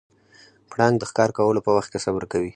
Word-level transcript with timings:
پړانګ 0.71 0.95
د 0.99 1.03
ښکار 1.09 1.29
کولو 1.37 1.65
په 1.65 1.71
وخت 1.77 1.89
کې 1.91 1.99
صبر 2.05 2.23
کوي. 2.31 2.49